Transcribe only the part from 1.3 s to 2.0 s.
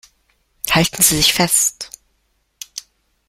fest!